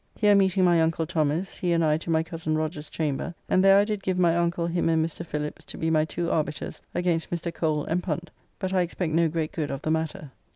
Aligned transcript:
Here 0.15 0.33
meeting 0.33 0.63
my 0.65 0.81
uncle 0.81 1.05
Thomas, 1.05 1.57
he 1.57 1.73
and 1.73 1.85
I 1.85 1.95
to 1.99 2.09
my 2.09 2.23
cozen 2.23 2.55
Roger's 2.57 2.89
chamber, 2.89 3.35
and 3.47 3.63
there 3.63 3.77
I 3.77 3.85
did 3.85 4.01
give 4.01 4.17
my 4.17 4.35
uncle 4.35 4.65
him 4.65 4.89
and 4.89 5.05
Mr. 5.05 5.23
Philips 5.23 5.63
to 5.65 5.77
be 5.77 5.91
my 5.91 6.05
two 6.05 6.31
arbiters 6.31 6.81
against 6.95 7.29
Mr. 7.29 7.53
Cole 7.53 7.85
and 7.85 8.01
Punt, 8.01 8.31
but 8.57 8.73
I 8.73 8.81
expect 8.81 9.13
no 9.13 9.29
great 9.29 9.51
good 9.51 9.69
of 9.69 9.83
the 9.83 9.91
matter. 9.91 10.31